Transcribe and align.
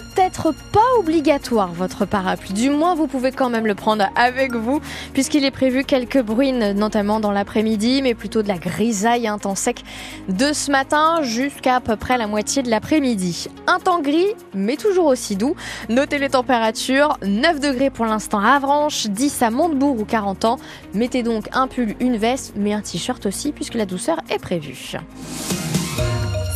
peut-être 0.00 0.52
pas 0.72 0.80
obligatoire 0.98 1.72
votre 1.72 2.04
parapluie. 2.04 2.52
Du 2.52 2.70
moins, 2.70 2.94
vous 2.94 3.06
pouvez 3.06 3.32
quand 3.32 3.50
même 3.50 3.66
le 3.66 3.74
prendre 3.74 4.08
avec 4.14 4.54
vous, 4.54 4.80
puisqu'il 5.12 5.44
est 5.44 5.50
prévu 5.50 5.84
quelques 5.84 6.22
bruines, 6.22 6.72
notamment 6.72 7.20
dans 7.20 7.32
l'après-midi, 7.32 8.02
mais 8.02 8.14
plutôt 8.14 8.42
de 8.42 8.48
la 8.48 8.58
grisaille, 8.58 9.26
un 9.26 9.38
temps 9.38 9.54
sec 9.54 9.82
de 10.28 10.52
ce 10.52 10.70
matin 10.70 11.22
jusqu'à 11.22 11.76
à 11.76 11.80
peu 11.80 11.96
près 11.96 12.18
la 12.18 12.26
moitié 12.26 12.62
de 12.62 12.70
l'après-midi. 12.70 13.48
Un 13.66 13.78
temps 13.78 14.00
gris, 14.00 14.34
mais 14.54 14.76
toujours 14.76 15.06
aussi 15.06 15.36
doux. 15.36 15.54
Notez 15.88 16.18
les 16.18 16.30
températures 16.30 17.18
9 17.22 17.60
degrés 17.60 17.90
pour 17.90 18.06
l'instant 18.06 18.40
à 18.40 18.52
Avranches, 18.52 19.06
10 19.06 19.42
à 19.42 19.50
Montebourg 19.50 20.00
ou 20.00 20.04
40 20.04 20.44
ans. 20.44 20.58
Mettez 20.94 21.22
donc 21.22 21.48
un 21.52 21.66
pull, 21.66 21.94
une 22.00 22.16
veste, 22.16 22.54
mais 22.56 22.72
un 22.72 22.80
t-shirt 22.80 23.24
aussi, 23.26 23.52
puisque 23.52 23.74
la 23.74 23.86
douceur 23.86 24.18
est 24.30 24.38
prévue. 24.38 24.96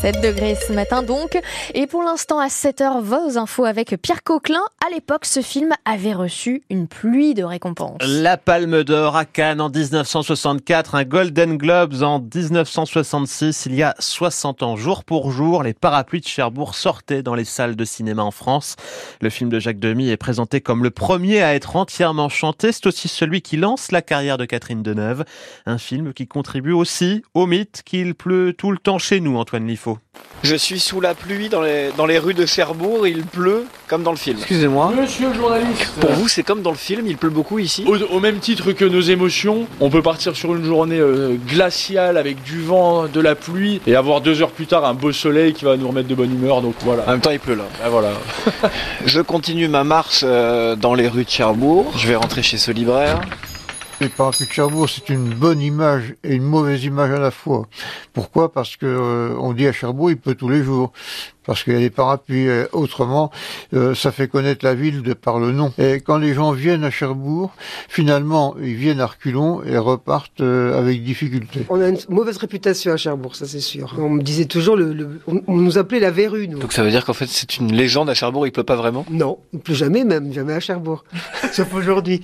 7 0.03 0.21
degrés 0.21 0.57
ce 0.57 0.73
matin 0.73 1.05
donc. 1.05 1.39
Et 1.75 1.87
pour 1.87 2.03
l'instant, 2.03 2.41
à 2.41 2.49
7h, 2.49 3.03
vos 3.03 3.39
infos 3.39 3.65
avec 3.65 3.95
Pierre 4.03 4.25
Coquelin. 4.25 4.65
À 4.85 4.91
l'époque, 4.93 5.25
ce 5.25 5.43
film 5.43 5.71
avait 5.85 6.13
reçu 6.13 6.65
une 6.71 6.89
pluie 6.89 7.35
de 7.35 7.45
récompenses. 7.45 7.99
La 8.05 8.37
Palme 8.37 8.83
d'Or 8.83 9.15
à 9.15 9.25
Cannes 9.25 9.61
en 9.61 9.71
1964, 9.71 10.97
un 10.97 11.05
Golden 11.05 11.57
Globes 11.57 12.03
en 12.03 12.19
1966. 12.19 13.67
Il 13.67 13.77
y 13.77 13.85
a 13.85 13.95
60 14.01 14.65
ans, 14.65 14.75
jour 14.75 15.05
pour 15.05 15.31
jour, 15.31 15.63
les 15.63 15.73
parapluies 15.73 16.21
de 16.21 16.27
Cherbourg 16.27 16.75
sortaient 16.75 17.23
dans 17.23 17.37
les 17.37 17.45
salles 17.45 17.77
de 17.77 17.85
cinéma 17.85 18.25
en 18.25 18.33
France. 18.33 18.75
Le 19.21 19.31
film 19.31 19.51
de 19.51 19.61
Jacques 19.61 19.79
Demy 19.79 20.11
est 20.11 20.17
présenté 20.17 20.61
comme 20.61 20.83
le 20.83 20.91
premier 20.91 21.45
à 21.45 21.55
être 21.55 21.77
entièrement 21.77 22.29
chanté. 22.29 22.73
C'est 22.73 22.89
aussi 22.89 23.07
celui 23.07 23.41
qui 23.41 23.57
lance 23.57 23.93
la 23.93 24.03
carrière 24.03 24.37
de 24.37 24.47
Catherine 24.47 24.83
Deneuve. 24.83 25.25
Un 25.65 25.79
film 25.79 26.13
qui 26.13 26.27
contribue 26.27 26.73
aussi 26.73 27.23
au 27.35 27.47
mythe 27.47 27.83
qu'il 27.85 28.17
pleut 28.17 28.53
tout 28.53 28.73
le 28.73 28.79
temps 28.79 28.99
chez 28.99 29.21
nous, 29.21 29.37
Antoine 29.37 29.69
Liffaut. 29.69 29.92
Je 30.43 30.57
suis 30.57 30.81
sous 30.81 31.01
la 31.01 31.15
pluie 31.15 31.49
dans 31.49 31.63
les, 31.63 31.91
dans 31.97 32.05
les 32.05 32.19
rues 32.19 32.35
de 32.35 32.47
Cherbourg, 32.47 33.07
il 33.07 33.23
pleut 33.23 33.65
comme 33.87 34.03
dans 34.03 34.11
le 34.11 34.17
film. 34.17 34.39
Excusez-moi. 34.39 34.93
Monsieur 34.97 35.29
le 35.29 35.35
journaliste. 35.35 35.93
Pour 36.01 36.11
vous, 36.11 36.27
c'est 36.27 36.43
comme 36.43 36.63
dans 36.63 36.73
le 36.73 36.77
film, 36.77 37.07
il 37.07 37.17
pleut 37.17 37.31
beaucoup 37.31 37.61
ici 37.61 37.85
au, 37.87 38.21
même 38.21 38.39
titre 38.39 38.73
que 38.73 38.85
nos 38.85 39.01
émotions, 39.01 39.67
on 39.81 39.89
peut 39.89 40.03
partir 40.03 40.35
sur 40.35 40.55
une 40.55 40.65
journée 40.65 40.99
euh, 40.99 41.37
glaciale 41.47 42.17
avec 42.17 42.43
du 42.43 42.61
vent, 42.61 43.07
de 43.07 43.21
la 43.21 43.35
pluie, 43.37 43.81
et 43.87 43.95
avoir 43.95 44.21
deux 44.21 44.43
heures 44.43 44.51
plus 44.51 44.67
tard 44.67 44.85
un 44.85 44.95
beau 44.95 45.13
soleil 45.13 45.53
qui 45.53 45.65
va 45.65 45.77
nous 45.77 45.87
remettre 45.87 46.09
de 46.09 46.15
bonne 46.15 46.33
humeur, 46.33 46.61
donc 46.61 46.75
voilà. 46.81 47.05
En 47.07 47.13
même 47.13 47.21
temps, 47.21 47.31
il 47.31 47.41
pleut 47.41 47.55
là. 47.55 47.65
Ah, 47.85 47.89
voilà. 47.89 48.11
Je 49.07 49.21
continue 49.21 49.69
ma 49.69 49.85
marche 49.85 50.23
euh, 50.25 50.75
dans 50.75 50.95
les 50.95 51.07
rues 51.07 51.25
de 51.25 51.31
Cherbourg. 51.31 51.93
Je 51.97 52.09
vais 52.09 52.17
rentrer 52.17 52.43
chez 52.43 52.59
ce 52.59 52.73
libraire. 52.73 53.21
Parapluies 54.11 54.47
de 54.47 54.53
Cherbourg, 54.53 54.89
c'est 54.89 55.09
une 55.09 55.29
bonne 55.35 55.61
image 55.61 56.15
et 56.25 56.35
une 56.35 56.43
mauvaise 56.43 56.85
image 56.85 57.11
à 57.11 57.19
la 57.19 57.31
fois. 57.31 57.67
Pourquoi? 58.13 58.53
Parce 58.53 58.77
que 58.77 58.87
euh, 58.87 59.37
on 59.39 59.53
dit 59.53 59.67
à 59.67 59.73
Cherbourg, 59.73 60.11
il 60.11 60.17
peut 60.17 60.35
tous 60.35 60.49
les 60.49 60.63
jours 60.63 60.93
parce 61.45 61.65
qu'il 61.65 61.73
y 61.73 61.77
a 61.77 61.81
des 61.81 61.91
parapluies. 61.91 62.49
Euh, 62.49 62.67
autrement, 62.73 63.31
euh, 63.75 63.95
ça 63.95 64.13
fait 64.13 64.29
connaître 64.29 64.65
la 64.65 64.75
ville 64.75 65.03
de 65.03 65.13
par 65.15 65.39
le 65.39 65.53
nom. 65.53 65.73
Et 65.79 66.01
quand 66.01 66.19
les 66.19 66.35
gens 66.35 66.53
viennent 66.53 66.85
à 66.85 66.91
Cherbourg, 66.91 67.53
finalement, 67.89 68.55
ils 68.61 68.75
viennent 68.75 69.01
à 69.01 69.07
reculons 69.07 69.63
et 69.65 69.77
repartent 69.79 70.41
euh, 70.41 70.79
avec 70.79 71.03
difficulté. 71.03 71.67
On 71.69 71.81
a 71.81 71.89
une 71.89 71.99
mauvaise 72.09 72.37
réputation 72.37 72.93
à 72.93 72.97
Cherbourg, 72.97 73.37
ça 73.37 73.47
c'est 73.47 73.61
sûr. 73.61 73.95
On 73.99 74.09
me 74.09 74.23
disait 74.23 74.45
toujours, 74.45 74.77
le, 74.77 75.21
on, 75.27 75.57
nous 75.57 75.79
appelait 75.79 76.01
la 76.01 76.11
verrue. 76.11 76.49
Nous. 76.49 76.59
Donc 76.59 76.73
ça 76.73 76.83
veut 76.83 76.91
dire 76.91 77.05
qu'en 77.05 77.13
fait 77.13 77.29
c'est 77.29 77.57
une 77.57 77.73
légende 77.73 78.11
à 78.11 78.15
Cherbourg, 78.15 78.47
il 78.47 78.53
pleut 78.53 78.65
pas 78.65 78.77
vraiment? 78.77 79.05
Non, 79.11 79.39
plus 79.65 79.75
jamais 79.75 80.05
même, 80.05 80.33
jamais 80.33 80.55
à 80.55 80.61
Cherbourg. 80.61 81.05
Sauf 81.53 81.73
aujourd'hui. 81.75 82.23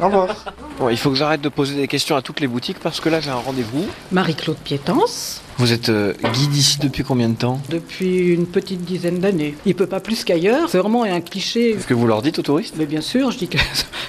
Au 0.00 0.06
revoir. 0.06 0.54
Bon, 0.78 0.88
il 0.88 0.98
faut 0.98 1.10
que 1.10 1.16
j'arrête 1.16 1.40
de 1.40 1.48
poser 1.48 1.76
des 1.76 1.88
questions 1.88 2.16
à 2.16 2.22
toutes 2.22 2.40
les 2.40 2.48
boutiques 2.48 2.80
parce 2.80 3.00
que 3.00 3.08
là 3.08 3.20
j'ai 3.20 3.30
un 3.30 3.34
rendez-vous. 3.34 3.86
Marie-Claude 4.12 4.58
Piétance. 4.58 5.42
Vous 5.58 5.72
êtes 5.72 5.88
euh, 5.88 6.12
guide 6.34 6.54
ici 6.54 6.78
depuis 6.78 7.02
combien 7.02 7.30
de 7.30 7.34
temps? 7.34 7.60
Depuis 7.70 8.18
une 8.18 8.46
petite 8.46 8.84
dizaine 8.84 9.20
d'années. 9.20 9.54
Il 9.64 9.74
peut 9.74 9.86
pas 9.86 10.00
plus 10.00 10.22
qu'ailleurs. 10.22 10.68
C'est 10.68 10.78
vraiment 10.78 11.04
un 11.04 11.20
cliché. 11.22 11.70
Est-ce 11.70 11.86
que 11.86 11.94
vous 11.94 12.06
leur 12.06 12.20
dites 12.20 12.38
aux 12.38 12.42
touristes? 12.42 12.74
Mais 12.76 12.84
bien 12.84 13.00
sûr, 13.00 13.30
je 13.30 13.38
dis 13.38 13.48
que 13.48 13.56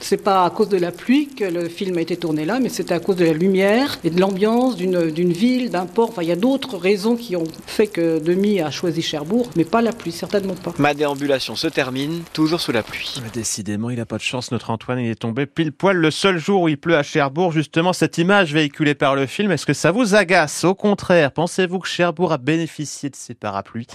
c'est 0.07 0.15
pas 0.15 0.45
à 0.45 0.49
cause 0.49 0.69
de 0.69 0.77
la 0.77 0.93
pluie 0.93 1.27
que 1.27 1.43
le 1.43 1.67
film 1.67 1.97
a 1.97 2.01
été 2.01 2.15
tourné 2.15 2.45
là, 2.45 2.61
mais 2.61 2.69
c'est 2.69 2.93
à 2.93 2.99
cause 2.99 3.17
de 3.17 3.25
la 3.25 3.33
lumière 3.33 3.99
et 4.05 4.09
de 4.09 4.21
l'ambiance 4.21 4.77
d'une 4.77 5.33
ville, 5.33 5.69
d'un 5.69 5.85
port. 5.85 6.09
Enfin, 6.09 6.21
il 6.21 6.29
y 6.29 6.31
a 6.31 6.37
d'autres 6.37 6.77
raisons 6.77 7.17
qui 7.17 7.35
ont 7.35 7.43
fait 7.65 7.87
que 7.87 8.17
Demi 8.19 8.61
a 8.61 8.71
choisi 8.71 9.01
Cherbourg, 9.01 9.49
mais 9.57 9.65
pas 9.65 9.81
la 9.81 9.91
pluie, 9.91 10.13
certainement 10.13 10.55
pas. 10.55 10.73
Ma 10.77 10.93
déambulation 10.93 11.57
se 11.57 11.67
termine 11.67 12.21
toujours 12.31 12.61
sous 12.61 12.71
la 12.71 12.83
pluie. 12.83 13.21
Décidément, 13.33 13.89
il 13.89 13.99
a 13.99 14.05
pas 14.05 14.15
de 14.15 14.21
chance, 14.21 14.51
notre 14.51 14.69
Antoine. 14.69 14.99
Il 14.99 15.09
est 15.09 15.15
tombé 15.15 15.45
pile 15.45 15.73
poil 15.73 15.97
le 15.97 16.09
seul 16.09 16.37
jour 16.37 16.61
où 16.61 16.69
il 16.69 16.77
pleut 16.77 16.95
à 16.95 17.03
Cherbourg. 17.03 17.51
Justement, 17.51 17.91
cette 17.91 18.17
image 18.17 18.53
véhiculée 18.53 18.95
par 18.95 19.13
le 19.13 19.25
film, 19.25 19.51
est-ce 19.51 19.65
que 19.65 19.73
ça 19.73 19.91
vous 19.91 20.15
agace? 20.15 20.63
Au 20.63 20.73
contraire, 20.73 21.33
Pensez-vous 21.33 21.79
que 21.79 21.87
Cherbourg 21.87 22.31
a 22.31 22.37
bénéficié 22.37 23.09
de 23.09 23.15
ces 23.17 23.33
parapluies? 23.33 23.87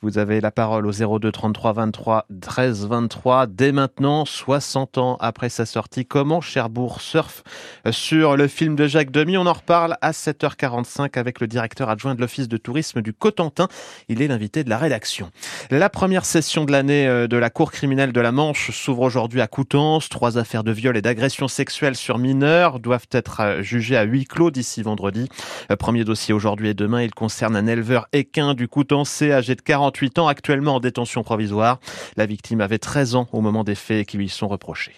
Vous 0.00 0.18
avez 0.18 0.40
la 0.40 0.52
parole 0.52 0.86
au 0.86 1.18
02 1.18 1.32
33 1.32 1.72
23 1.72 2.26
13 2.40 2.86
23. 2.86 3.46
Dès 3.48 3.72
maintenant, 3.72 4.24
60 4.24 4.98
ans 4.98 5.16
après 5.18 5.48
sa 5.56 5.64
sortie, 5.64 6.04
comment 6.04 6.42
Cherbourg 6.42 7.00
surfe 7.00 7.42
sur 7.90 8.36
le 8.36 8.46
film 8.46 8.76
de 8.76 8.86
Jacques 8.86 9.10
Demy 9.10 9.38
On 9.38 9.46
en 9.46 9.54
reparle 9.54 9.96
à 10.02 10.10
7h45 10.10 11.18
avec 11.18 11.40
le 11.40 11.46
directeur 11.46 11.88
adjoint 11.88 12.14
de 12.14 12.20
l'Office 12.20 12.46
de 12.46 12.58
tourisme 12.58 13.00
du 13.00 13.14
Cotentin. 13.14 13.68
Il 14.10 14.20
est 14.20 14.28
l'invité 14.28 14.64
de 14.64 14.68
la 14.68 14.76
rédaction. 14.76 15.30
La 15.70 15.88
première 15.88 16.26
session 16.26 16.66
de 16.66 16.72
l'année 16.72 17.06
euh, 17.06 17.26
de 17.26 17.38
la 17.38 17.48
Cour 17.48 17.72
criminelle 17.72 18.12
de 18.12 18.20
la 18.20 18.32
Manche 18.32 18.70
s'ouvre 18.70 19.00
aujourd'hui 19.00 19.40
à 19.40 19.46
Coutances. 19.46 20.10
Trois 20.10 20.36
affaires 20.36 20.62
de 20.62 20.72
viol 20.72 20.94
et 20.94 21.00
d'agression 21.00 21.48
sexuelle 21.48 21.96
sur 21.96 22.18
mineurs 22.18 22.78
doivent 22.78 23.08
être 23.12 23.40
euh, 23.40 23.62
jugées 23.62 23.96
à 23.96 24.02
huis 24.02 24.26
clos 24.26 24.50
d'ici 24.50 24.82
vendredi. 24.82 25.30
Euh, 25.70 25.76
premier 25.76 26.04
dossier 26.04 26.34
aujourd'hui 26.34 26.68
et 26.68 26.74
demain. 26.74 27.00
Il 27.00 27.14
concerne 27.14 27.56
un 27.56 27.66
éleveur 27.66 28.08
équin 28.12 28.52
du 28.52 28.68
Coutancé 28.68 29.32
âgé 29.32 29.54
de 29.54 29.62
48 29.62 30.18
ans, 30.18 30.28
actuellement 30.28 30.74
en 30.74 30.80
détention 30.80 31.22
provisoire. 31.22 31.80
La 32.18 32.26
victime 32.26 32.60
avait 32.60 32.78
13 32.78 33.14
ans 33.14 33.26
au 33.32 33.40
moment 33.40 33.64
des 33.64 33.74
faits 33.74 34.06
qui 34.06 34.18
lui 34.18 34.28
sont 34.28 34.48
reprochés. 34.48 34.92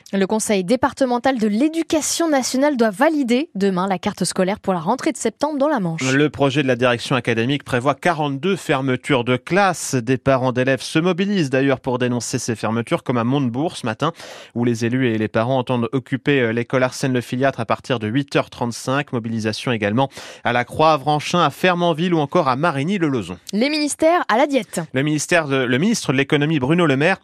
Départemental 0.57 1.39
de 1.39 1.47
l'éducation 1.47 2.29
nationale 2.29 2.77
doit 2.77 2.91
valider 2.91 3.51
demain 3.55 3.87
la 3.87 3.99
carte 3.99 4.25
scolaire 4.25 4.61
pour 4.61 4.73
la 4.73 4.81
rentrée 4.81 5.13
de 5.13 5.17
septembre 5.17 5.59
dans 5.59 5.69
la 5.69 5.79
Manche. 5.79 6.03
Le 6.13 6.31
projet 6.31 6.63
de 6.63 6.69
la 6.69 6.77
direction 6.77 7.17
académique 7.17 7.65
prévoit 7.65 7.95
42 7.95 8.57
fermetures 8.57 9.25
de 9.25 9.37
classes. 9.37 9.95
Des 9.95 10.17
parents 10.17 10.53
d'élèves 10.53 10.81
se 10.81 10.99
mobilisent 10.99 11.51
d'ailleurs 11.51 11.81
pour 11.81 11.99
dénoncer 11.99 12.39
ces 12.39 12.57
fermetures, 12.57 13.03
comme 13.03 13.19
à 13.19 13.25
Montebourg 13.25 13.77
ce 13.77 13.87
matin, 13.87 14.13
où 14.55 14.65
les 14.65 14.85
élus 14.85 15.09
et 15.09 15.19
les 15.19 15.29
parents 15.29 15.59
entendent 15.59 15.89
occuper 15.93 16.41
euh, 16.41 16.53
l'école 16.53 16.83
Arsène 16.83 17.13
Le 17.13 17.21
Filiatre 17.21 17.61
à 17.61 17.67
partir 17.67 17.99
de 17.99 18.11
8h35. 18.11 19.09
Mobilisation 19.13 19.73
également 19.73 20.09
à 20.45 20.53
la 20.53 20.65
Croix-Avranchin, 20.65 21.41
à 21.41 21.51
Fermanville 21.51 22.15
ou 22.15 22.19
encore 22.19 22.49
à 22.49 22.57
Marigny-le-Lozon. 22.57 23.39
Les 23.53 23.69
ministères 23.69 24.25
à 24.29 24.37
la 24.37 24.47
diète. 24.47 24.81
Le, 24.95 25.03
ministère 25.03 25.47
de, 25.47 25.57
le 25.57 25.79
ministre 25.79 26.13
de 26.13 26.17
l'économie 26.17 26.59
Bruno 26.59 26.87
Le 26.87 26.97
Maire 26.97 27.19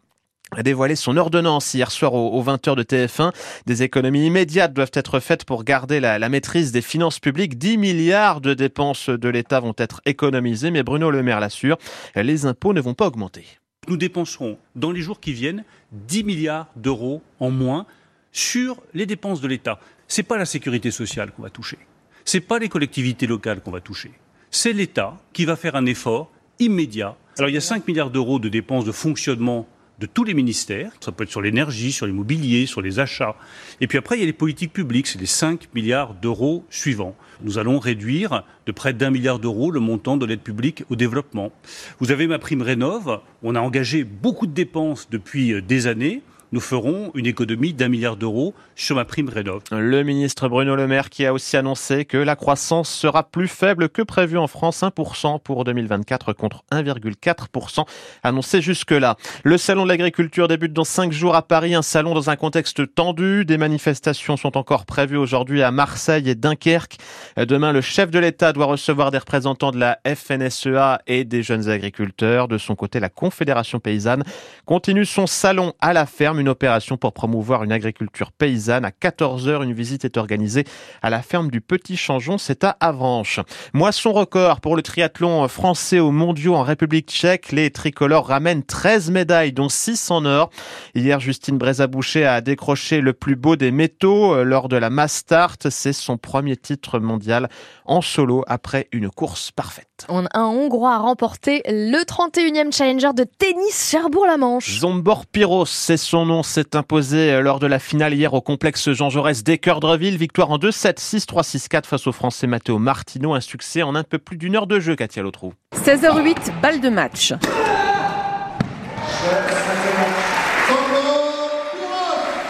a 0.56 0.62
dévoilé 0.62 0.96
son 0.96 1.16
ordonnance 1.16 1.74
hier 1.74 1.90
soir 1.90 2.14
aux 2.14 2.42
20h 2.42 2.76
de 2.76 2.82
TF1. 2.82 3.32
Des 3.66 3.82
économies 3.82 4.26
immédiates 4.26 4.72
doivent 4.72 4.90
être 4.94 5.20
faites 5.20 5.44
pour 5.44 5.64
garder 5.64 6.00
la, 6.00 6.28
maîtrise 6.28 6.72
des 6.72 6.82
finances 6.82 7.20
publiques. 7.20 7.58
10 7.58 7.78
milliards 7.78 8.40
de 8.40 8.54
dépenses 8.54 9.08
de 9.08 9.28
l'État 9.28 9.60
vont 9.60 9.74
être 9.78 10.00
économisées, 10.06 10.70
mais 10.70 10.82
Bruno 10.82 11.10
Le 11.10 11.22
Maire 11.22 11.40
l'assure, 11.40 11.78
les 12.16 12.46
impôts 12.46 12.72
ne 12.72 12.80
vont 12.80 12.94
pas 12.94 13.06
augmenter. 13.06 13.44
Nous 13.88 13.96
dépenserons 13.96 14.58
dans 14.74 14.90
les 14.90 15.00
jours 15.00 15.20
qui 15.20 15.32
viennent 15.32 15.64
10 15.92 16.24
milliards 16.24 16.68
d'euros 16.76 17.22
en 17.40 17.50
moins 17.50 17.86
sur 18.32 18.80
les 18.94 19.06
dépenses 19.06 19.40
de 19.40 19.48
l'État. 19.48 19.78
C'est 20.08 20.22
pas 20.22 20.38
la 20.38 20.46
sécurité 20.46 20.90
sociale 20.90 21.32
qu'on 21.32 21.42
va 21.42 21.50
toucher. 21.50 21.78
C'est 22.24 22.40
pas 22.40 22.58
les 22.58 22.68
collectivités 22.68 23.26
locales 23.26 23.60
qu'on 23.60 23.70
va 23.70 23.80
toucher 23.80 24.12
c'est 24.54 24.72
l'État 24.72 25.16
qui 25.32 25.44
va 25.44 25.56
faire 25.56 25.74
un 25.74 25.84
effort 25.84 26.30
immédiat. 26.60 27.16
Alors 27.38 27.50
il 27.50 27.54
y 27.54 27.58
a 27.58 27.60
5 27.60 27.88
milliards 27.88 28.10
d'euros 28.10 28.38
de 28.38 28.48
dépenses 28.48 28.84
de 28.84 28.92
fonctionnement 28.92 29.66
de 29.98 30.06
tous 30.06 30.24
les 30.24 30.34
ministères. 30.34 30.92
Ça 31.00 31.12
peut 31.12 31.24
être 31.24 31.30
sur 31.30 31.42
l'énergie, 31.42 31.92
sur 31.92 32.06
l'immobilier, 32.06 32.66
sur 32.66 32.82
les 32.82 32.98
achats. 32.98 33.36
Et 33.80 33.86
puis 33.86 33.98
après, 33.98 34.16
il 34.16 34.20
y 34.20 34.22
a 34.22 34.26
les 34.26 34.32
politiques 34.32 34.72
publiques. 34.72 35.06
C'est 35.06 35.20
les 35.20 35.26
5 35.26 35.68
milliards 35.74 36.14
d'euros 36.14 36.64
suivants. 36.70 37.16
Nous 37.42 37.58
allons 37.58 37.78
réduire 37.78 38.44
de 38.66 38.72
près 38.72 38.92
d'un 38.92 39.10
milliard 39.10 39.38
d'euros 39.38 39.70
le 39.70 39.80
montant 39.80 40.16
de 40.16 40.26
l'aide 40.26 40.40
publique 40.40 40.84
au 40.90 40.96
développement. 40.96 41.52
Vous 41.98 42.10
avez 42.10 42.26
ma 42.26 42.38
prime 42.38 42.62
rénov. 42.62 43.20
On 43.42 43.54
a 43.54 43.60
engagé 43.60 44.04
beaucoup 44.04 44.46
de 44.46 44.52
dépenses 44.52 45.08
depuis 45.10 45.52
euh, 45.52 45.60
des 45.60 45.86
années 45.86 46.22
nous 46.54 46.60
ferons 46.60 47.10
une 47.14 47.26
économie 47.26 47.72
d'un 47.72 47.88
milliard 47.88 48.16
d'euros 48.16 48.54
sur 48.76 48.94
ma 48.94 49.04
prime 49.04 49.28
rénov. 49.28 49.62
Le 49.72 50.04
ministre 50.04 50.48
Bruno 50.48 50.76
Le 50.76 50.86
Maire 50.86 51.10
qui 51.10 51.26
a 51.26 51.32
aussi 51.32 51.56
annoncé 51.56 52.04
que 52.04 52.16
la 52.16 52.36
croissance 52.36 52.88
sera 52.88 53.24
plus 53.24 53.48
faible 53.48 53.88
que 53.88 54.02
prévu 54.02 54.38
en 54.38 54.46
France, 54.46 54.82
1% 54.82 55.40
pour 55.40 55.64
2024 55.64 56.32
contre 56.32 56.62
1,4% 56.70 57.84
annoncé 58.22 58.62
jusque-là. 58.62 59.16
Le 59.42 59.58
salon 59.58 59.82
de 59.82 59.88
l'agriculture 59.88 60.46
débute 60.46 60.72
dans 60.72 60.84
cinq 60.84 61.10
jours 61.10 61.34
à 61.34 61.42
Paris, 61.42 61.74
un 61.74 61.82
salon 61.82 62.14
dans 62.14 62.30
un 62.30 62.36
contexte 62.36 62.94
tendu. 62.94 63.44
Des 63.44 63.58
manifestations 63.58 64.36
sont 64.36 64.56
encore 64.56 64.86
prévues 64.86 65.16
aujourd'hui 65.16 65.60
à 65.60 65.72
Marseille 65.72 66.30
et 66.30 66.36
Dunkerque. 66.36 66.98
Demain, 67.36 67.72
le 67.72 67.80
chef 67.80 68.12
de 68.12 68.20
l'État 68.20 68.52
doit 68.52 68.66
recevoir 68.66 69.10
des 69.10 69.18
représentants 69.18 69.72
de 69.72 69.78
la 69.80 69.98
FNSEA 70.06 71.00
et 71.08 71.24
des 71.24 71.42
jeunes 71.42 71.68
agriculteurs. 71.68 72.46
De 72.46 72.58
son 72.58 72.76
côté, 72.76 73.00
la 73.00 73.08
Confédération 73.08 73.80
paysanne 73.80 74.22
continue 74.66 75.04
son 75.04 75.26
salon 75.26 75.72
à 75.80 75.92
la 75.92 76.06
ferme 76.06 76.43
une 76.44 76.50
opération 76.50 76.98
pour 76.98 77.14
promouvoir 77.14 77.64
une 77.64 77.72
agriculture 77.72 78.30
paysanne. 78.30 78.84
À 78.84 78.90
14h, 78.90 79.64
une 79.64 79.72
visite 79.72 80.04
est 80.04 80.18
organisée 80.18 80.64
à 81.00 81.08
la 81.08 81.22
ferme 81.22 81.50
du 81.50 81.62
Petit 81.62 81.96
Changeon, 81.96 82.36
c'est 82.36 82.64
à 82.64 82.76
Avranches. 82.80 83.40
Moisson 83.72 84.12
record 84.12 84.60
pour 84.60 84.76
le 84.76 84.82
triathlon 84.82 85.48
français 85.48 86.00
aux 86.00 86.10
mondiaux 86.10 86.54
en 86.54 86.62
République 86.62 87.08
tchèque. 87.08 87.50
Les 87.50 87.70
tricolores 87.70 88.26
ramènent 88.26 88.62
13 88.62 89.10
médailles, 89.10 89.54
dont 89.54 89.70
6 89.70 90.10
en 90.10 90.26
or. 90.26 90.50
Hier, 90.94 91.18
Justine 91.18 91.56
Brézaboucher 91.56 92.26
a 92.26 92.42
décroché 92.42 93.00
le 93.00 93.14
plus 93.14 93.36
beau 93.36 93.56
des 93.56 93.70
métaux 93.70 94.34
euh, 94.34 94.44
lors 94.44 94.68
de 94.68 94.76
la 94.76 94.90
Mass 94.90 95.14
Start. 95.14 95.70
C'est 95.70 95.94
son 95.94 96.18
premier 96.18 96.58
titre 96.58 96.98
mondial 96.98 97.48
en 97.86 98.02
solo 98.02 98.44
après 98.48 98.88
une 98.92 99.08
course 99.08 99.50
parfaite. 99.50 99.93
Un 100.08 100.26
Hongrois 100.34 100.94
a 100.94 100.98
remporté 100.98 101.62
le 101.66 102.04
31e 102.04 102.74
Challenger 102.74 103.12
de 103.14 103.24
tennis 103.24 103.90
Cherbourg-la-Manche. 103.90 104.80
Zombor 104.80 105.24
Pyros, 105.24 105.66
c'est 105.66 105.96
son 105.96 106.26
nom, 106.26 106.42
s'est 106.42 106.74
imposé 106.74 107.30
euh, 107.30 107.40
lors 107.40 107.60
de 107.60 107.66
la 107.66 107.78
finale 107.78 108.12
hier 108.12 108.34
au 108.34 108.40
complexe 108.40 108.92
Jean 108.92 109.08
Jaurès 109.08 109.44
d'Équeurdreville. 109.44 110.16
Victoire 110.16 110.50
en 110.50 110.58
2-7, 110.58 110.98
6-3, 110.98 111.58
6-4 111.68 111.84
face 111.86 112.06
au 112.06 112.12
Français 112.12 112.46
Matteo 112.46 112.78
Martino. 112.78 113.34
Un 113.34 113.40
succès 113.40 113.82
en 113.82 113.94
un 113.94 114.02
peu 114.02 114.18
plus 114.18 114.36
d'une 114.36 114.56
heure 114.56 114.66
de 114.66 114.80
jeu, 114.80 114.96
Katia 114.96 115.22
Lotrou. 115.22 115.52
16h08, 115.76 116.60
balle 116.60 116.80
de 116.80 116.88
match. 116.88 117.32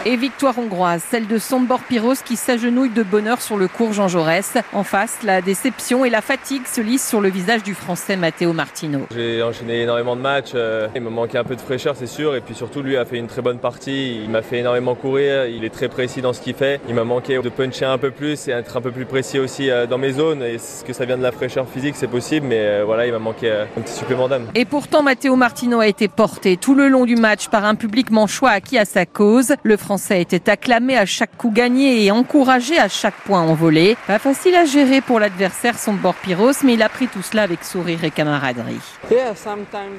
Et 0.06 0.16
victoire 0.16 0.58
hongroise, 0.58 1.02
celle 1.10 1.26
de 1.26 1.38
Sombor 1.38 1.80
Pyros 1.80 2.16
qui 2.22 2.36
s'agenouille 2.36 2.90
de 2.90 3.02
bonheur 3.02 3.40
sur 3.40 3.56
le 3.56 3.68
cours 3.68 3.94
Jean 3.94 4.06
Jaurès. 4.06 4.58
En 4.74 4.84
face, 4.84 5.20
la 5.24 5.40
déception 5.40 6.04
et 6.04 6.10
la 6.10 6.20
fatigue 6.20 6.66
se 6.66 6.82
lisent 6.82 7.06
sur 7.06 7.22
le 7.22 7.30
visage 7.30 7.62
du 7.62 7.72
français 7.72 8.14
Matteo 8.16 8.52
Martino. 8.52 9.06
J'ai 9.14 9.42
enchaîné 9.42 9.80
énormément 9.80 10.14
de 10.14 10.20
matchs, 10.20 10.50
euh, 10.54 10.88
il 10.94 11.00
me 11.00 11.08
manquait 11.08 11.38
un 11.38 11.44
peu 11.44 11.56
de 11.56 11.60
fraîcheur 11.62 11.96
c'est 11.96 12.06
sûr, 12.06 12.36
et 12.36 12.42
puis 12.42 12.54
surtout 12.54 12.82
lui 12.82 12.98
a 12.98 13.06
fait 13.06 13.16
une 13.16 13.28
très 13.28 13.40
bonne 13.40 13.56
partie, 13.56 14.20
il 14.22 14.28
m'a 14.28 14.42
fait 14.42 14.58
énormément 14.58 14.94
courir, 14.94 15.46
il 15.46 15.64
est 15.64 15.72
très 15.72 15.88
précis 15.88 16.20
dans 16.20 16.34
ce 16.34 16.42
qu'il 16.42 16.54
fait. 16.54 16.82
Il 16.86 16.94
m'a 16.94 17.04
manqué 17.04 17.38
de 17.38 17.48
puncher 17.48 17.86
un 17.86 17.96
peu 17.96 18.10
plus 18.10 18.46
et 18.48 18.50
être 18.50 18.76
un 18.76 18.82
peu 18.82 18.90
plus 18.90 19.06
précis 19.06 19.38
aussi 19.38 19.70
euh, 19.70 19.86
dans 19.86 19.96
mes 19.96 20.12
zones, 20.12 20.42
et 20.42 20.58
ce 20.58 20.84
que 20.84 20.92
ça 20.92 21.06
vient 21.06 21.16
de 21.16 21.22
la 21.22 21.32
fraîcheur 21.32 21.66
physique 21.66 21.94
c'est 21.96 22.08
possible, 22.08 22.46
mais 22.46 22.60
euh, 22.60 22.82
voilà, 22.84 23.06
il 23.06 23.12
m'a 23.12 23.18
manqué 23.18 23.50
un 23.50 23.80
petit 23.80 23.94
supplément 23.94 24.28
d'âme. 24.28 24.48
Et 24.54 24.66
pourtant 24.66 25.02
Matteo 25.02 25.34
Martino 25.34 25.80
a 25.80 25.86
été 25.86 26.08
porté 26.08 26.58
tout 26.58 26.74
le 26.74 26.88
long 26.88 27.06
du 27.06 27.16
match 27.16 27.48
par 27.48 27.64
un 27.64 27.74
public 27.74 28.10
manchois 28.10 28.50
acquis 28.50 28.76
à 28.76 28.84
sa 28.84 29.06
cause. 29.06 29.54
Le 29.62 29.78
français 29.78 29.93
était 30.10 30.50
acclamé 30.50 30.96
à 30.96 31.06
chaque 31.06 31.36
coup 31.36 31.50
gagné 31.50 32.04
et 32.04 32.10
encouragé 32.10 32.78
à 32.78 32.88
chaque 32.88 33.14
point 33.24 33.40
envolé. 33.40 33.96
Pas 34.06 34.18
facile 34.18 34.54
à 34.54 34.64
gérer 34.64 35.00
pour 35.00 35.20
l'adversaire 35.20 35.78
son 35.78 35.94
bord 35.94 36.14
Pyros, 36.14 36.52
mais 36.64 36.74
il 36.74 36.82
a 36.82 36.88
pris 36.88 37.08
tout 37.08 37.22
cela 37.22 37.42
avec 37.42 37.64
sourire 37.64 38.04
et 38.04 38.10
camaraderie. 38.10 38.80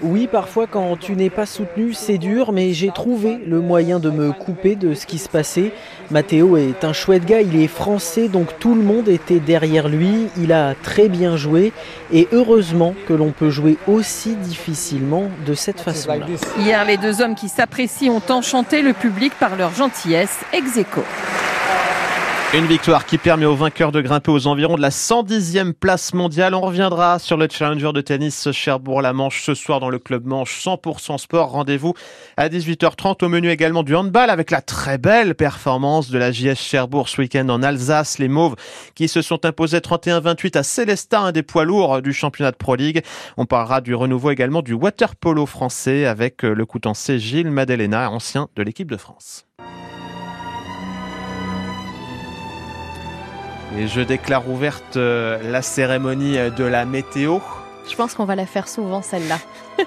Oui, 0.01 0.27
parfois 0.31 0.67
quand 0.67 0.97
tu 0.97 1.15
n'es 1.15 1.29
pas 1.29 1.45
soutenu, 1.45 1.93
c'est 1.93 2.17
dur, 2.17 2.51
mais 2.51 2.73
j'ai 2.73 2.91
trouvé 2.91 3.39
le 3.45 3.59
moyen 3.59 3.99
de 3.99 4.09
me 4.09 4.31
couper 4.31 4.75
de 4.75 4.93
ce 4.93 5.05
qui 5.05 5.17
se 5.17 5.29
passait. 5.29 5.71
Matteo 6.11 6.57
est 6.57 6.83
un 6.83 6.93
chouette 6.93 7.25
gars, 7.25 7.41
il 7.41 7.59
est 7.61 7.67
français, 7.67 8.27
donc 8.27 8.59
tout 8.59 8.75
le 8.75 8.81
monde 8.81 9.07
était 9.09 9.39
derrière 9.39 9.89
lui. 9.89 10.27
Il 10.37 10.51
a 10.53 10.75
très 10.75 11.09
bien 11.09 11.35
joué 11.37 11.73
et 12.11 12.27
heureusement 12.31 12.93
que 13.07 13.13
l'on 13.13 13.31
peut 13.31 13.49
jouer 13.49 13.77
aussi 13.87 14.35
difficilement 14.35 15.29
de 15.45 15.53
cette 15.53 15.79
façon-là. 15.79 16.25
Hier, 16.59 16.85
les 16.85 16.97
deux 16.97 17.21
hommes 17.21 17.35
qui 17.35 17.49
s'apprécient 17.49 18.13
ont 18.13 18.21
enchanté 18.29 18.81
le 18.81 18.93
public 18.93 19.33
par 19.39 19.55
leur 19.55 19.73
Une 22.53 22.67
victoire 22.67 23.05
qui 23.05 23.17
permet 23.17 23.45
aux 23.45 23.55
vainqueurs 23.55 23.91
de 23.91 23.99
grimper 23.99 24.31
aux 24.31 24.47
environs 24.47 24.77
de 24.77 24.81
la 24.81 24.89
110e 24.89 25.73
place 25.73 26.13
mondiale. 26.13 26.55
On 26.55 26.61
reviendra 26.61 27.19
sur 27.19 27.35
le 27.35 27.47
Challenger 27.51 27.91
de 27.91 27.99
tennis 27.99 28.49
Cherbourg-la-Manche 28.51 29.43
ce 29.43 29.53
soir 29.53 29.79
dans 29.81 29.89
le 29.89 29.99
club 29.99 30.25
Manche 30.25 30.65
100% 30.65 31.17
sport. 31.17 31.49
Rendez-vous 31.49 31.93
à 32.37 32.47
18h30 32.47 33.25
au 33.25 33.29
menu 33.29 33.49
également 33.49 33.83
du 33.83 33.93
handball 33.93 34.29
avec 34.29 34.51
la 34.51 34.61
très 34.61 34.97
belle 34.97 35.35
performance 35.35 36.09
de 36.09 36.17
la 36.17 36.31
JS 36.31 36.55
Cherbourg 36.55 37.09
ce 37.09 37.19
week-end 37.19 37.49
en 37.49 37.61
Alsace. 37.61 38.19
Les 38.19 38.29
Mauves 38.29 38.55
qui 38.95 39.07
se 39.07 39.21
sont 39.21 39.45
imposés 39.45 39.79
31-28 39.79 40.57
à 40.57 40.63
Célestin, 40.63 41.25
un 41.25 41.31
des 41.33 41.43
poids 41.43 41.65
lourds 41.65 42.01
du 42.01 42.13
championnat 42.13 42.51
de 42.51 42.57
Pro 42.57 42.75
League. 42.75 43.03
On 43.35 43.45
parlera 43.45 43.81
du 43.81 43.93
renouveau 43.93 44.31
également 44.31 44.61
du 44.61 44.73
water 44.73 45.15
polo 45.17 45.45
français 45.45 46.05
avec 46.05 46.43
le 46.43 46.65
coutancé 46.65 47.19
Gilles 47.19 47.51
Madelena, 47.51 48.09
ancien 48.09 48.47
de 48.55 48.63
l'équipe 48.63 48.89
de 48.89 48.97
France. 48.97 49.44
Et 53.77 53.87
je 53.87 54.01
déclare 54.01 54.49
ouverte 54.49 54.95
euh, 54.95 55.51
la 55.51 55.61
cérémonie 55.61 56.37
de 56.55 56.63
la 56.63 56.85
météo. 56.85 57.39
Je 57.89 57.95
pense 57.95 58.13
qu'on 58.13 58.25
va 58.25 58.35
la 58.35 58.45
faire 58.45 58.67
souvent 58.67 59.01
celle-là. 59.01 59.37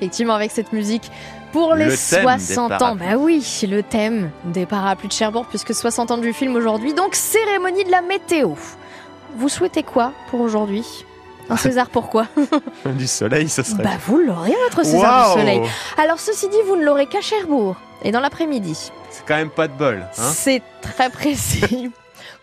Effectivement, 0.00 0.34
avec 0.34 0.52
cette 0.52 0.72
musique 0.72 1.10
pour 1.52 1.74
les 1.74 1.94
60 1.96 2.82
ans. 2.82 2.94
Bah 2.94 3.16
oui, 3.18 3.44
le 3.68 3.82
thème 3.82 4.30
des 4.44 4.64
parapluies 4.64 5.08
de 5.08 5.12
Cherbourg, 5.12 5.46
puisque 5.46 5.74
60 5.74 6.12
ans 6.12 6.18
du 6.18 6.32
film 6.32 6.54
aujourd'hui. 6.54 6.94
Donc, 6.94 7.16
cérémonie 7.16 7.84
de 7.84 7.90
la 7.90 8.02
météo. 8.02 8.52
Vous 9.36 9.48
souhaitez 9.48 9.82
quoi 9.82 10.12
pour 10.30 10.40
aujourd'hui? 10.40 11.04
Un 11.50 11.56
César 11.56 11.88
pourquoi? 11.90 12.26
Du 12.84 13.06
soleil, 13.06 13.48
ce 13.48 13.62
serait. 13.62 13.82
Bah 13.82 13.90
vous 14.06 14.18
l'aurez, 14.18 14.54
notre 14.64 14.84
César 14.84 15.34
du 15.34 15.40
soleil. 15.40 15.62
Alors 15.96 16.20
ceci 16.20 16.48
dit, 16.48 16.58
vous 16.66 16.76
ne 16.76 16.84
l'aurez 16.84 17.06
qu'à 17.06 17.20
Cherbourg 17.20 17.76
et 18.02 18.12
dans 18.12 18.20
l'après-midi. 18.20 18.92
C'est 19.10 19.24
quand 19.26 19.36
même 19.36 19.50
pas 19.50 19.66
de 19.66 19.72
bol. 19.72 20.06
Hein? 20.18 20.30
C'est 20.34 20.62
très 20.82 21.10
précis. 21.10 21.90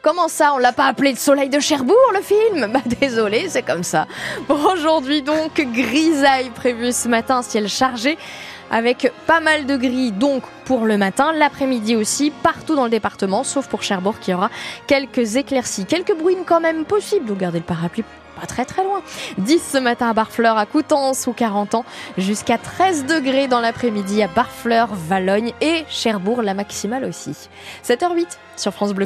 Comment 0.01 0.27
ça, 0.27 0.53
on 0.53 0.57
l'a 0.57 0.71
pas 0.71 0.85
appelé 0.85 1.11
le 1.11 1.17
soleil 1.17 1.49
de 1.49 1.59
Cherbourg, 1.59 2.11
le 2.13 2.21
film 2.21 2.71
Bah 2.71 2.81
désolé, 2.99 3.47
c'est 3.49 3.63
comme 3.63 3.83
ça. 3.83 4.07
Pour 4.47 4.63
aujourd'hui 4.65 5.21
donc, 5.21 5.53
grisaille 5.55 6.49
prévue 6.51 6.91
ce 6.91 7.07
matin, 7.07 7.41
ciel 7.41 7.67
chargé 7.67 8.17
avec 8.71 9.11
pas 9.27 9.39
mal 9.41 9.65
de 9.65 9.77
gris 9.77 10.11
donc 10.11 10.43
pour 10.65 10.85
le 10.85 10.97
matin, 10.97 11.31
l'après-midi 11.33 11.95
aussi, 11.95 12.31
partout 12.31 12.75
dans 12.75 12.85
le 12.85 12.89
département, 12.89 13.43
sauf 13.43 13.67
pour 13.67 13.83
Cherbourg 13.83 14.19
qui 14.19 14.33
aura 14.33 14.49
quelques 14.87 15.35
éclaircies, 15.35 15.85
quelques 15.85 16.15
bruines 16.15 16.43
quand 16.45 16.59
même 16.59 16.85
possibles. 16.85 17.27
Vous 17.27 17.35
gardez 17.35 17.59
le 17.59 17.65
parapluie 17.65 18.03
pas 18.39 18.47
très 18.47 18.65
très 18.65 18.83
loin. 18.83 19.01
10 19.37 19.61
ce 19.73 19.77
matin 19.77 20.09
à 20.09 20.13
Barfleur, 20.13 20.57
à 20.57 20.65
Coutances 20.65 21.27
ou 21.27 21.33
40 21.33 21.75
ans, 21.75 21.85
jusqu'à 22.17 22.57
13 22.57 23.05
degrés 23.05 23.47
dans 23.47 23.61
l'après-midi 23.61 24.21
à 24.21 24.27
Barfleur, 24.27 24.89
Valogne 24.91 25.53
et 25.61 25.85
Cherbourg, 25.87 26.41
la 26.41 26.53
maximale 26.53 27.05
aussi. 27.05 27.49
7h08 27.83 28.37
sur 28.57 28.73
France 28.73 28.93
Bleu. 28.93 29.03